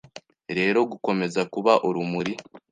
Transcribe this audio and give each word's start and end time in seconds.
rero 0.57 0.79
gukomeza 0.91 1.41
kuba 1.53 1.73
urumuri 1.87 2.33